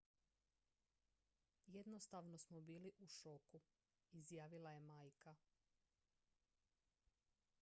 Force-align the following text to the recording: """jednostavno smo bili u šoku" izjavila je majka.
"""jednostavno 1.67 2.37
smo 2.37 2.61
bili 2.61 2.91
u 2.99 3.07
šoku" 3.07 3.61
izjavila 4.11 4.71
je 4.71 4.79
majka. 4.79 5.35